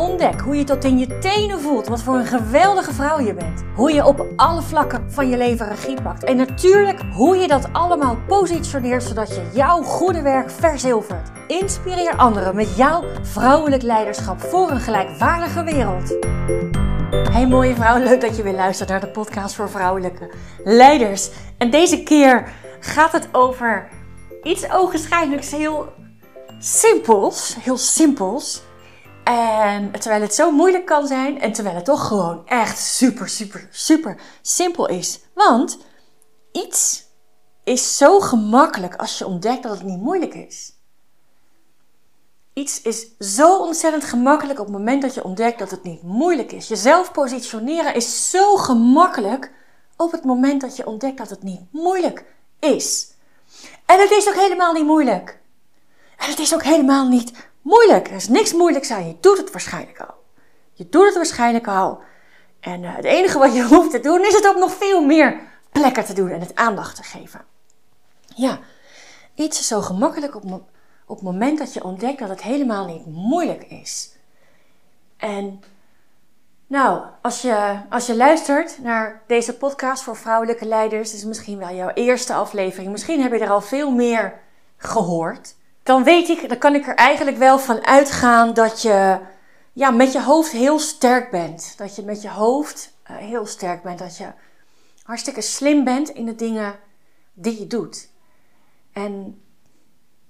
Ontdek 0.00 0.40
hoe 0.40 0.56
je 0.56 0.64
tot 0.64 0.84
in 0.84 0.98
je 0.98 1.18
tenen 1.18 1.60
voelt 1.60 1.86
wat 1.86 2.02
voor 2.02 2.14
een 2.14 2.26
geweldige 2.26 2.92
vrouw 2.92 3.20
je 3.20 3.34
bent. 3.34 3.62
Hoe 3.74 3.92
je 3.92 4.06
op 4.06 4.26
alle 4.36 4.62
vlakken 4.62 5.12
van 5.12 5.28
je 5.28 5.36
leven 5.36 5.68
regie 5.68 6.02
pakt. 6.02 6.24
En 6.24 6.36
natuurlijk 6.36 7.00
hoe 7.12 7.36
je 7.36 7.48
dat 7.48 7.68
allemaal 7.72 8.16
positioneert 8.26 9.02
zodat 9.02 9.28
je 9.28 9.50
jouw 9.52 9.82
goede 9.82 10.22
werk 10.22 10.50
verzilvert. 10.50 11.30
Inspireer 11.46 12.16
anderen 12.16 12.56
met 12.56 12.76
jouw 12.76 13.04
vrouwelijk 13.22 13.82
leiderschap 13.82 14.40
voor 14.40 14.70
een 14.70 14.80
gelijkwaardige 14.80 15.64
wereld. 15.64 16.16
Hey 17.32 17.46
mooie 17.46 17.74
vrouw, 17.74 17.98
leuk 17.98 18.20
dat 18.20 18.36
je 18.36 18.42
weer 18.42 18.54
luistert 18.54 18.88
naar 18.88 19.00
de 19.00 19.10
podcast 19.10 19.54
voor 19.54 19.70
vrouwelijke 19.70 20.30
leiders. 20.64 21.30
En 21.58 21.70
deze 21.70 22.02
keer 22.02 22.52
gaat 22.80 23.12
het 23.12 23.28
over 23.32 23.88
iets 24.42 24.70
ogenschijnlijks 24.70 25.50
heel 25.50 25.88
simpels. 26.58 27.56
Heel 27.60 27.76
simpels. 27.76 28.68
En 29.30 29.90
terwijl 29.90 30.22
het 30.22 30.34
zo 30.34 30.50
moeilijk 30.50 30.86
kan 30.86 31.06
zijn 31.06 31.40
en 31.40 31.52
terwijl 31.52 31.74
het 31.74 31.84
toch 31.84 32.06
gewoon 32.06 32.46
echt 32.46 32.78
super, 32.78 33.28
super, 33.28 33.68
super 33.70 34.20
simpel 34.42 34.88
is. 34.88 35.20
Want 35.34 35.78
iets 36.52 37.04
is 37.64 37.96
zo 37.96 38.20
gemakkelijk 38.20 38.96
als 38.96 39.18
je 39.18 39.26
ontdekt 39.26 39.62
dat 39.62 39.72
het 39.72 39.82
niet 39.82 40.00
moeilijk 40.00 40.34
is. 40.34 40.72
Iets 42.52 42.82
is 42.82 43.16
zo 43.18 43.58
ontzettend 43.58 44.04
gemakkelijk 44.04 44.58
op 44.58 44.66
het 44.66 44.74
moment 44.74 45.02
dat 45.02 45.14
je 45.14 45.24
ontdekt 45.24 45.58
dat 45.58 45.70
het 45.70 45.82
niet 45.82 46.02
moeilijk 46.02 46.52
is. 46.52 46.68
Jezelf 46.68 47.12
positioneren 47.12 47.94
is 47.94 48.30
zo 48.30 48.56
gemakkelijk 48.56 49.52
op 49.96 50.12
het 50.12 50.24
moment 50.24 50.60
dat 50.60 50.76
je 50.76 50.86
ontdekt 50.86 51.18
dat 51.18 51.30
het 51.30 51.42
niet 51.42 51.72
moeilijk 51.72 52.24
is. 52.58 53.14
En 53.86 54.00
het 54.00 54.10
is 54.10 54.28
ook 54.28 54.34
helemaal 54.34 54.72
niet 54.72 54.86
moeilijk. 54.86 55.40
En 56.16 56.28
het 56.30 56.38
is 56.38 56.54
ook 56.54 56.62
helemaal 56.62 57.08
niet 57.08 57.49
moeilijk. 57.62 58.08
Er 58.08 58.14
is 58.14 58.28
niks 58.28 58.52
moeilijks 58.52 58.90
aan. 58.90 59.06
Je 59.06 59.16
doet 59.20 59.38
het 59.38 59.50
waarschijnlijk 59.50 60.00
al. 60.00 60.14
Je 60.72 60.88
doet 60.88 61.04
het 61.04 61.14
waarschijnlijk 61.14 61.68
al. 61.68 62.00
En 62.60 62.82
uh, 62.82 62.96
het 62.96 63.04
enige 63.04 63.38
wat 63.38 63.54
je 63.54 63.64
hoeft 63.74 63.90
te 63.90 64.00
doen 64.00 64.24
is 64.24 64.34
het 64.34 64.48
op 64.48 64.56
nog 64.56 64.72
veel 64.72 65.04
meer 65.04 65.40
plekken 65.72 66.04
te 66.04 66.12
doen 66.12 66.30
en 66.30 66.40
het 66.40 66.54
aandacht 66.54 66.96
te 66.96 67.02
geven. 67.02 67.44
Ja, 68.34 68.58
iets 69.34 69.60
is 69.60 69.66
zo 69.66 69.80
gemakkelijk 69.80 70.34
op, 70.34 70.44
op 71.06 71.16
het 71.16 71.22
moment 71.22 71.58
dat 71.58 71.74
je 71.74 71.84
ontdekt 71.84 72.18
dat 72.18 72.28
het 72.28 72.42
helemaal 72.42 72.86
niet 72.86 73.06
moeilijk 73.06 73.64
is. 73.64 74.16
En 75.16 75.62
nou, 76.66 77.02
als 77.22 77.42
je, 77.42 77.80
als 77.88 78.06
je 78.06 78.16
luistert 78.16 78.78
naar 78.82 79.22
deze 79.26 79.56
podcast 79.56 80.02
voor 80.02 80.16
vrouwelijke 80.16 80.66
leiders, 80.66 81.14
is 81.14 81.24
misschien 81.24 81.58
wel 81.58 81.74
jouw 81.74 81.88
eerste 81.88 82.34
aflevering. 82.34 82.92
Misschien 82.92 83.22
heb 83.22 83.32
je 83.32 83.38
er 83.38 83.50
al 83.50 83.60
veel 83.60 83.90
meer 83.90 84.40
gehoord 84.76 85.54
dan 85.82 86.04
weet 86.04 86.28
ik, 86.28 86.48
dan 86.48 86.58
kan 86.58 86.74
ik 86.74 86.86
er 86.86 86.94
eigenlijk 86.94 87.36
wel 87.36 87.58
van 87.58 87.86
uitgaan 87.86 88.54
dat 88.54 88.82
je 88.82 89.18
ja, 89.72 89.90
met 89.90 90.12
je 90.12 90.22
hoofd 90.22 90.50
heel 90.50 90.78
sterk 90.78 91.30
bent. 91.30 91.74
Dat 91.76 91.96
je 91.96 92.02
met 92.02 92.22
je 92.22 92.30
hoofd 92.30 92.92
uh, 93.10 93.16
heel 93.16 93.46
sterk 93.46 93.82
bent. 93.82 93.98
Dat 93.98 94.16
je 94.16 94.26
hartstikke 95.02 95.40
slim 95.40 95.84
bent 95.84 96.08
in 96.08 96.24
de 96.24 96.34
dingen 96.34 96.78
die 97.32 97.58
je 97.58 97.66
doet. 97.66 98.08
En 98.92 99.42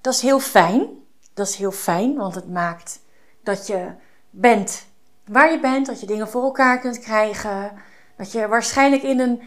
dat 0.00 0.14
is 0.14 0.20
heel 0.20 0.40
fijn. 0.40 0.88
Dat 1.34 1.48
is 1.48 1.54
heel 1.54 1.72
fijn, 1.72 2.16
want 2.16 2.34
het 2.34 2.48
maakt 2.48 3.00
dat 3.42 3.66
je 3.66 3.92
bent 4.30 4.86
waar 5.24 5.50
je 5.50 5.60
bent. 5.60 5.86
Dat 5.86 6.00
je 6.00 6.06
dingen 6.06 6.28
voor 6.28 6.42
elkaar 6.42 6.78
kunt 6.78 6.98
krijgen. 6.98 7.72
Dat 8.16 8.32
je 8.32 8.48
waarschijnlijk 8.48 9.02
in 9.02 9.20
een, 9.20 9.42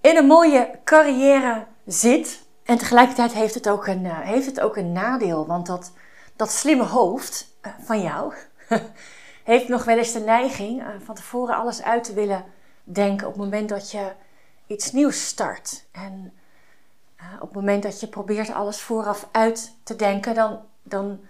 in 0.00 0.16
een 0.16 0.26
mooie 0.26 0.70
carrière 0.84 1.66
zit. 1.86 2.45
En 2.66 2.78
tegelijkertijd 2.78 3.32
heeft 3.32 3.54
het 3.54 3.68
ook 3.68 3.86
een, 3.86 4.04
uh, 4.04 4.20
heeft 4.20 4.46
het 4.46 4.60
ook 4.60 4.76
een 4.76 4.92
nadeel. 4.92 5.46
Want 5.46 5.66
dat, 5.66 5.92
dat 6.36 6.50
slimme 6.50 6.84
hoofd 6.84 7.56
uh, 7.62 7.72
van 7.80 8.02
jou 8.02 8.34
heeft 9.44 9.68
nog 9.68 9.84
wel 9.84 9.98
eens 9.98 10.12
de 10.12 10.20
neiging 10.20 10.80
uh, 10.80 10.88
van 11.04 11.14
tevoren 11.14 11.56
alles 11.56 11.82
uit 11.82 12.04
te 12.04 12.14
willen 12.14 12.44
denken 12.84 13.26
op 13.26 13.32
het 13.32 13.42
moment 13.42 13.68
dat 13.68 13.90
je 13.90 14.12
iets 14.66 14.92
nieuws 14.92 15.26
start. 15.26 15.84
En 15.92 16.32
op 17.34 17.48
het 17.48 17.52
moment 17.52 17.82
dat 17.82 18.00
je 18.00 18.08
probeert 18.08 18.52
alles 18.52 18.80
vooraf 18.80 19.28
uit 19.32 19.72
te 19.82 19.96
denken, 19.96 20.34
dan, 20.34 20.60
dan 20.82 21.20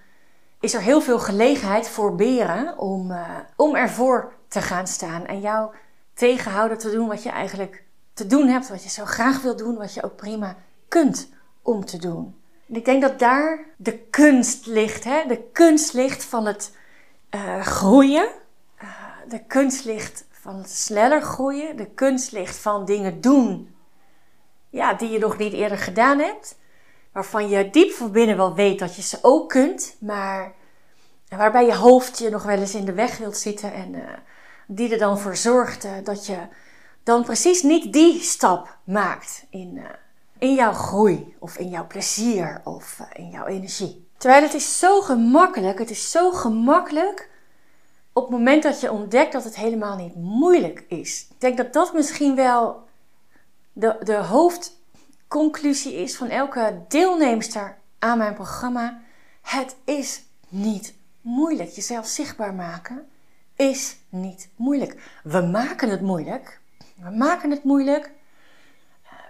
is 0.60 0.74
er 0.74 0.80
heel 0.80 1.00
veel 1.00 1.18
gelegenheid 1.18 1.88
voor 1.88 2.14
beren 2.14 2.78
om, 2.78 3.16
om 3.56 3.74
ervoor 3.74 4.32
te 4.48 4.62
gaan 4.62 4.86
staan. 4.86 5.26
En 5.26 5.40
jou 5.40 5.74
tegenhouden 6.14 6.78
te 6.78 6.90
doen 6.90 7.08
wat 7.08 7.22
je 7.22 7.30
eigenlijk 7.30 7.84
te 8.14 8.26
doen 8.26 8.48
hebt, 8.48 8.68
wat 8.68 8.82
je 8.82 8.88
zo 8.88 9.04
graag 9.04 9.42
wil 9.42 9.56
doen, 9.56 9.76
wat 9.76 9.94
je 9.94 10.02
ook 10.02 10.16
prima 10.16 10.56
kunt 10.88 11.28
om 11.62 11.84
te 11.84 11.98
doen. 11.98 12.34
En 12.68 12.74
ik 12.74 12.84
denk 12.84 13.02
dat 13.02 13.18
daar 13.18 13.64
de 13.76 13.98
kunst 13.98 14.66
ligt. 14.66 15.04
Hè? 15.04 15.24
De 15.26 15.42
kunst 15.52 15.92
ligt 15.92 16.24
van 16.24 16.46
het 16.46 16.76
uh, 17.30 17.60
groeien. 17.60 18.28
Uh, 18.82 18.90
de 19.28 19.44
kunst 19.44 19.84
ligt 19.84 20.24
van 20.30 20.56
het 20.56 20.70
sneller 20.70 21.22
groeien. 21.22 21.76
De 21.76 21.90
kunst 21.90 22.32
ligt 22.32 22.56
van 22.56 22.84
dingen 22.84 23.20
doen 23.20 23.74
ja, 24.70 24.94
die 24.94 25.10
je 25.10 25.18
nog 25.18 25.38
niet 25.38 25.52
eerder 25.52 25.78
gedaan 25.78 26.18
hebt. 26.18 26.58
Waarvan 27.12 27.48
je 27.48 27.70
diep 27.70 27.90
van 27.90 28.12
binnen 28.12 28.36
wel 28.36 28.54
weet 28.54 28.78
dat 28.78 28.96
je 28.96 29.02
ze 29.02 29.18
ook 29.22 29.48
kunt. 29.48 29.96
Maar 30.00 30.52
waarbij 31.28 31.66
je 31.66 31.74
hoofd 31.74 32.18
je 32.18 32.30
nog 32.30 32.42
wel 32.42 32.58
eens 32.58 32.74
in 32.74 32.84
de 32.84 32.92
weg 32.92 33.18
wilt 33.18 33.36
zitten. 33.36 33.72
En 33.72 33.94
uh, 33.94 34.02
die 34.66 34.92
er 34.92 34.98
dan 34.98 35.18
voor 35.18 35.36
zorgt 35.36 35.88
dat 36.04 36.26
je 36.26 36.38
dan 37.02 37.24
precies 37.24 37.62
niet 37.62 37.92
die 37.92 38.20
stap 38.20 38.78
maakt 38.84 39.46
in 39.50 39.80
in 40.38 40.54
jouw 40.54 40.72
groei 40.72 41.36
of 41.38 41.58
in 41.58 41.68
jouw 41.68 41.86
plezier 41.86 42.60
of 42.64 42.98
uh, 43.00 43.06
in 43.24 43.30
jouw 43.30 43.46
energie. 43.46 44.08
Terwijl 44.16 44.42
het 44.42 44.54
is 44.54 44.78
zo 44.78 45.00
gemakkelijk, 45.00 45.78
het 45.78 45.90
is 45.90 46.10
zo 46.10 46.30
gemakkelijk 46.30 47.30
op 48.12 48.22
het 48.22 48.32
moment 48.32 48.62
dat 48.62 48.80
je 48.80 48.92
ontdekt 48.92 49.32
dat 49.32 49.44
het 49.44 49.56
helemaal 49.56 49.96
niet 49.96 50.14
moeilijk 50.14 50.84
is. 50.88 51.26
Ik 51.30 51.40
denk 51.40 51.56
dat 51.56 51.72
dat 51.72 51.92
misschien 51.92 52.34
wel 52.34 52.84
de, 53.72 53.96
de 54.00 54.16
hoofdconclusie 54.16 55.94
is 55.94 56.16
van 56.16 56.28
elke 56.28 56.82
deelnemster 56.88 57.78
aan 57.98 58.18
mijn 58.18 58.34
programma. 58.34 59.00
Het 59.42 59.76
is 59.84 60.24
niet 60.48 60.94
moeilijk. 61.20 61.68
Jezelf 61.68 62.06
zichtbaar 62.06 62.54
maken 62.54 63.08
is 63.56 63.96
niet 64.08 64.48
moeilijk. 64.56 65.20
We 65.22 65.40
maken 65.40 65.88
het 65.88 66.00
moeilijk. 66.00 66.60
We 66.94 67.10
maken 67.10 67.50
het 67.50 67.64
moeilijk 67.64 68.10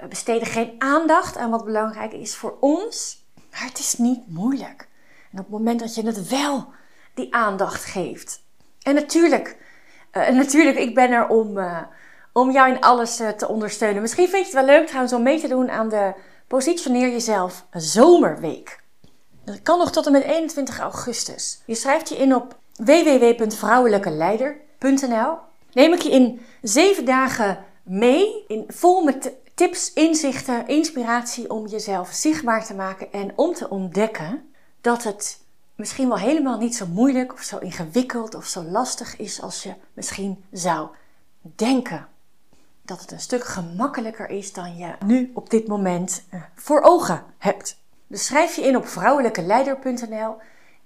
we 0.00 0.06
besteden 0.08 0.46
geen 0.46 0.74
aandacht 0.78 1.36
aan 1.36 1.50
wat 1.50 1.64
belangrijk 1.64 2.12
is 2.12 2.36
voor 2.36 2.56
ons. 2.60 3.24
Maar 3.50 3.64
het 3.64 3.78
is 3.78 3.98
niet 3.98 4.20
moeilijk. 4.26 4.88
En 5.32 5.38
op 5.38 5.44
het 5.44 5.48
moment 5.48 5.80
dat 5.80 5.94
je 5.94 6.06
het 6.06 6.28
wel 6.28 6.68
die 7.14 7.34
aandacht 7.34 7.84
geeft. 7.84 8.42
En 8.82 8.94
natuurlijk, 8.94 9.56
uh, 10.12 10.28
natuurlijk 10.28 10.78
ik 10.78 10.94
ben 10.94 11.10
er 11.10 11.28
om, 11.28 11.58
uh, 11.58 11.78
om 12.32 12.50
jou 12.50 12.70
in 12.70 12.80
alles 12.80 13.16
te 13.16 13.48
ondersteunen. 13.48 14.02
Misschien 14.02 14.28
vind 14.28 14.46
je 14.46 14.56
het 14.56 14.66
wel 14.66 14.76
leuk 14.76 14.86
trouwens 14.86 15.14
om 15.14 15.22
mee 15.22 15.40
te 15.40 15.48
doen 15.48 15.70
aan 15.70 15.88
de 15.88 16.14
Positioneer 16.46 17.10
Jezelf 17.10 17.66
Zomerweek. 17.70 18.80
Dat 19.44 19.62
kan 19.62 19.78
nog 19.78 19.92
tot 19.92 20.06
en 20.06 20.12
met 20.12 20.22
21 20.22 20.78
augustus. 20.78 21.62
Je 21.66 21.74
schrijft 21.74 22.08
je 22.08 22.16
in 22.16 22.34
op 22.34 22.58
www.vrouwelijkeleider.nl. 22.76 25.36
Neem 25.72 25.92
ik 25.92 26.00
je 26.00 26.10
in 26.10 26.40
zeven 26.62 27.04
dagen 27.04 27.64
mee, 27.86 28.44
in, 28.48 28.64
vol 28.68 29.04
met 29.04 29.32
tips, 29.54 29.92
inzichten, 29.92 30.66
inspiratie 30.66 31.50
om 31.50 31.66
jezelf 31.66 32.08
zichtbaar 32.12 32.64
te 32.64 32.74
maken 32.74 33.12
en 33.12 33.32
om 33.34 33.54
te 33.54 33.70
ontdekken 33.70 34.50
dat 34.80 35.02
het 35.02 35.40
misschien 35.74 36.08
wel 36.08 36.18
helemaal 36.18 36.58
niet 36.58 36.76
zo 36.76 36.86
moeilijk 36.86 37.32
of 37.32 37.42
zo 37.42 37.58
ingewikkeld 37.58 38.34
of 38.34 38.46
zo 38.46 38.62
lastig 38.62 39.16
is 39.16 39.42
als 39.42 39.62
je 39.62 39.74
misschien 39.92 40.44
zou 40.52 40.88
denken. 41.40 42.08
Dat 42.82 43.00
het 43.00 43.10
een 43.10 43.20
stuk 43.20 43.44
gemakkelijker 43.44 44.28
is 44.28 44.52
dan 44.52 44.76
je 44.76 44.94
nu 45.04 45.30
op 45.34 45.50
dit 45.50 45.66
moment 45.66 46.24
eh, 46.30 46.42
voor 46.54 46.80
ogen 46.80 47.24
hebt. 47.38 47.78
Dus 48.06 48.26
schrijf 48.26 48.56
je 48.56 48.62
in 48.62 48.76
op 48.76 48.86
vrouwelijkeleider.nl 48.86 50.36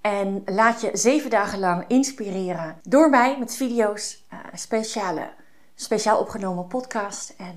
en 0.00 0.42
laat 0.44 0.80
je 0.80 0.90
zeven 0.92 1.30
dagen 1.30 1.58
lang 1.58 1.84
inspireren 1.88 2.80
door 2.82 3.10
mij 3.10 3.38
met 3.38 3.56
video's, 3.56 4.24
uh, 4.32 4.38
speciale, 4.54 5.30
speciaal 5.80 6.18
opgenomen 6.18 6.66
podcast 6.66 7.34
en 7.36 7.56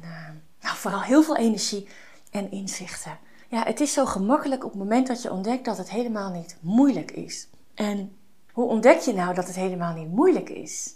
nou, 0.61 0.75
vooral 0.75 1.01
heel 1.01 1.23
veel 1.23 1.37
energie 1.37 1.87
en 2.31 2.51
inzichten. 2.51 3.17
Ja, 3.49 3.63
het 3.63 3.79
is 3.79 3.93
zo 3.93 4.05
gemakkelijk 4.05 4.63
op 4.63 4.69
het 4.69 4.79
moment 4.79 5.07
dat 5.07 5.21
je 5.21 5.31
ontdekt 5.31 5.65
dat 5.65 5.77
het 5.77 5.89
helemaal 5.89 6.29
niet 6.31 6.57
moeilijk 6.59 7.11
is. 7.11 7.47
En 7.73 8.17
hoe 8.51 8.67
ontdek 8.67 8.99
je 8.99 9.13
nou 9.13 9.33
dat 9.33 9.47
het 9.47 9.55
helemaal 9.55 9.93
niet 9.93 10.11
moeilijk 10.11 10.49
is? 10.49 10.95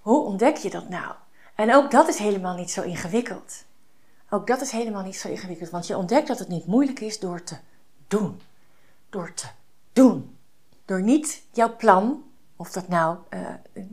Hoe 0.00 0.24
ontdek 0.24 0.56
je 0.56 0.70
dat 0.70 0.88
nou? 0.88 1.14
En 1.54 1.74
ook 1.74 1.90
dat 1.90 2.08
is 2.08 2.18
helemaal 2.18 2.56
niet 2.56 2.70
zo 2.70 2.82
ingewikkeld. 2.82 3.64
Ook 4.30 4.46
dat 4.46 4.60
is 4.60 4.70
helemaal 4.70 5.02
niet 5.02 5.16
zo 5.16 5.28
ingewikkeld, 5.28 5.70
want 5.70 5.86
je 5.86 5.96
ontdekt 5.96 6.28
dat 6.28 6.38
het 6.38 6.48
niet 6.48 6.66
moeilijk 6.66 7.00
is 7.00 7.18
door 7.18 7.42
te 7.42 7.56
doen. 8.08 8.40
Door 9.10 9.34
te 9.34 9.46
doen. 9.92 10.36
Door 10.84 11.02
niet 11.02 11.42
jouw 11.52 11.76
plan, 11.76 12.24
of 12.60 12.70
dat 12.70 12.88
nou 12.88 13.16
uh, 13.30 13.40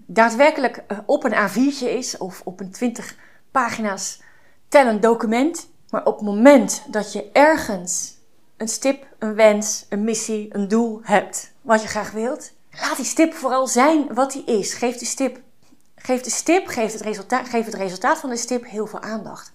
daadwerkelijk 0.05 0.83
uh, 0.87 0.97
op 1.05 1.23
een 1.23 1.49
A4'tje 1.49 1.87
is 1.87 2.17
of 2.17 2.41
op 2.43 2.59
een 2.59 2.71
20 2.71 3.15
pagina's 3.51 4.21
tellend 4.67 5.01
document, 5.01 5.69
maar 5.89 6.05
op 6.05 6.15
het 6.15 6.25
moment 6.25 6.83
dat 6.87 7.13
je 7.13 7.31
ergens 7.31 8.17
een 8.57 8.67
stip, 8.67 9.07
een 9.19 9.35
wens, 9.35 9.85
een 9.89 10.03
missie, 10.03 10.55
een 10.55 10.67
doel 10.67 10.99
hebt 11.03 11.51
wat 11.61 11.81
je 11.81 11.87
graag 11.87 12.11
wilt, 12.11 12.51
laat 12.71 12.95
die 12.95 13.05
stip 13.05 13.33
vooral 13.33 13.67
zijn 13.67 14.13
wat 14.13 14.31
die 14.31 14.43
is. 14.43 14.73
Geef 14.73 14.97
de 14.97 15.05
stip, 15.05 15.41
geef 15.95 16.21
de 16.21 16.29
stip, 16.29 16.67
geef 16.67 16.91
het 16.91 17.01
resultaat, 17.01 17.49
geef 17.49 17.65
het 17.65 17.75
resultaat 17.75 18.17
van 18.17 18.29
de 18.29 18.37
stip 18.37 18.65
heel 18.65 18.87
veel 18.87 19.01
aandacht. 19.01 19.53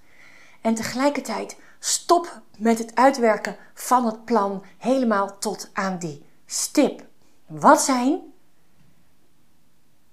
En 0.60 0.74
tegelijkertijd 0.74 1.56
stop 1.78 2.40
met 2.58 2.78
het 2.78 2.94
uitwerken 2.94 3.56
van 3.74 4.06
het 4.06 4.24
plan 4.24 4.64
helemaal 4.78 5.38
tot 5.38 5.70
aan 5.72 5.98
die 5.98 6.26
stip. 6.46 7.02
Wat 7.46 7.80
zijn 7.80 8.31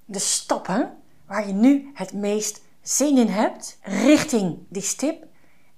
de 0.09 0.19
stappen 0.19 0.97
waar 1.25 1.47
je 1.47 1.53
nu 1.53 1.91
het 1.93 2.13
meest 2.13 2.61
zin 2.81 3.17
in 3.17 3.27
hebt 3.27 3.77
richting 3.81 4.57
die 4.69 4.81
stip 4.81 5.25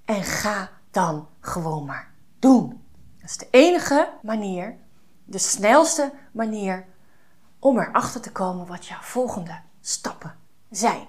en 0.06 0.24
ga 0.24 0.70
dan 0.92 1.28
gewoon 1.40 1.86
maar 1.86 2.12
doen. 2.40 2.82
Dat 3.20 3.30
is 3.30 3.38
de 3.38 3.48
enige 3.52 4.10
manier, 4.22 4.76
de 5.24 5.38
snelste 5.38 6.14
manier 6.32 6.86
om 7.60 7.80
erachter 7.80 8.22
te 8.22 8.32
komen 8.32 8.68
wat 8.68 8.86
jouw 8.86 9.02
volgende 9.02 9.60
stappen 9.82 10.36
zijn. 10.70 11.08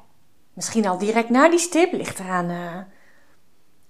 Misschien 0.52 0.86
al 0.86 0.98
direct 0.98 1.28
na 1.28 1.48
die 1.48 1.58
stip, 1.58 1.92
ligt 1.92 2.19
eraan, 2.19 2.50
uh, 2.50 2.78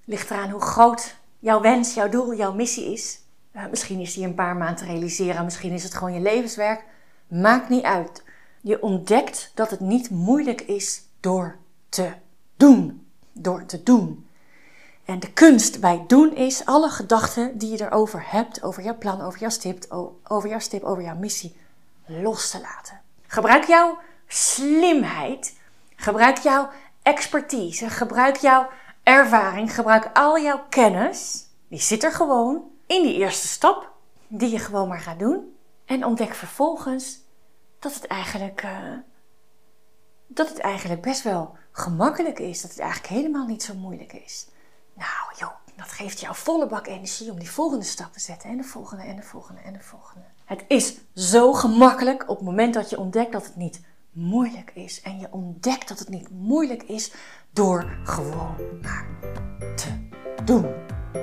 ligt 0.05 0.31
eraan 0.31 0.51
hoe 0.51 0.61
groot 0.61 1.17
jouw 1.39 1.61
wens, 1.61 1.95
jouw 1.95 2.09
doel, 2.09 2.35
jouw 2.35 2.53
missie 2.53 2.93
is. 2.93 3.21
Uh, 3.53 3.67
misschien 3.71 4.01
is 4.01 4.15
die 4.15 4.27
een 4.27 4.35
paar 4.35 4.57
maanden 4.57 4.77
te 4.77 4.85
realiseren, 4.85 5.45
misschien 5.45 5.73
is 5.73 5.83
het 5.83 5.95
gewoon 5.95 6.15
je 6.15 6.21
levenswerk. 6.21 6.85
Maakt 7.29 7.69
niet 7.69 7.85
uit. 7.85 8.23
Je 8.65 8.83
ontdekt 8.83 9.51
dat 9.55 9.71
het 9.71 9.81
niet 9.81 10.11
moeilijk 10.11 10.61
is 10.61 11.03
door 11.21 11.59
te 11.89 12.13
doen. 12.57 13.07
Door 13.33 13.67
te 13.67 13.83
doen. 13.83 14.27
En 15.05 15.21
de 15.21 15.33
kunst 15.33 15.81
bij 15.81 16.05
doen 16.07 16.35
is 16.35 16.65
alle 16.65 16.89
gedachten 16.89 17.59
die 17.59 17.71
je 17.71 17.85
erover 17.85 18.25
hebt, 18.31 18.63
over 18.63 18.83
jouw 18.83 18.99
plan, 18.99 19.21
over 19.21 19.41
jouw 19.41 19.51
stip, 19.51 19.85
over 20.29 20.49
jouw 20.49 20.59
stip, 20.59 20.83
over 20.83 21.03
jouw 21.03 21.17
missie, 21.17 21.57
los 22.07 22.51
te 22.51 22.61
laten. 22.61 23.01
Gebruik 23.27 23.65
jouw 23.65 23.99
slimheid, 24.27 25.59
gebruik 25.97 26.39
jouw 26.39 26.71
expertise, 27.03 27.91
gebruik 27.91 28.37
jouw 28.37 28.69
ervaring, 29.03 29.75
gebruik 29.75 30.11
al 30.13 30.39
jouw 30.39 30.65
kennis. 30.69 31.47
Die 31.69 31.81
zit 31.81 32.05
er 32.05 32.13
gewoon 32.13 32.63
in 32.87 33.03
die 33.03 33.15
eerste 33.15 33.49
stap, 33.49 33.91
die 34.29 34.51
je 34.51 34.59
gewoon 34.59 34.89
maar 34.89 35.01
gaat 35.01 35.19
doen. 35.19 35.57
En 35.85 36.05
ontdek 36.05 36.35
vervolgens 36.35 37.22
dat 37.83 37.95
het 37.95 38.07
eigenlijk, 38.07 38.63
uh, 38.63 38.99
dat 40.27 40.49
het 40.49 40.59
eigenlijk 40.59 41.03
best 41.03 41.23
wel 41.23 41.57
gemakkelijk 41.73 42.39
is. 42.39 42.63
Dat 42.63 42.71
het 42.71 42.81
eigenlijk 42.81 43.13
helemaal 43.13 43.47
niet 43.47 43.63
zo 43.63 43.75
moeilijk 43.75 44.13
is. 44.13 44.47
Nou 44.95 45.37
joh, 45.39 45.53
dat 45.77 45.89
geeft 45.89 46.21
jou 46.21 46.35
volle 46.37 46.67
bak 46.67 46.87
energie 46.87 47.31
om 47.31 47.39
die 47.39 47.51
volgende 47.51 47.85
stap 47.85 48.13
te 48.13 48.21
zetten. 48.21 48.51
En 48.51 48.57
de 48.57 48.63
volgende 48.63 49.03
en 49.03 49.17
de 49.17 49.23
volgende 49.23 49.61
en 49.61 49.73
de 49.73 49.81
volgende. 49.81 50.27
Het 50.45 50.65
is 50.69 50.95
zo 51.15 51.53
gemakkelijk 51.53 52.23
op 52.29 52.37
het 52.37 52.47
moment 52.47 52.75
dat 52.75 52.91
je 52.91 52.99
ontdekt 52.99 53.33
dat 53.33 53.45
het 53.45 53.57
niet 53.57 53.81
moeilijk 54.11 54.71
is. 54.75 55.03
En 55.03 55.19
je 55.19 55.29
ontdekt 55.31 55.89
dat 55.89 55.99
het 55.99 56.09
niet 56.09 56.31
moeilijk 56.31 56.83
is 56.83 57.13
door 57.51 57.99
gewoon 58.05 58.57
maar 58.83 59.07
te 59.77 60.09
doen. 60.45 60.75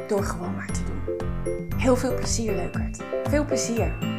Door 0.07 0.23
gewoon 0.23 0.55
maar 0.55 0.73
te 0.73 0.83
doen. 0.83 1.79
Heel 1.79 1.95
veel 1.95 2.15
plezier, 2.15 2.55
Leukert. 2.55 3.03
Veel 3.23 3.45
plezier. 3.45 4.18